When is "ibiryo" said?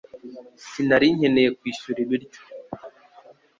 2.05-2.41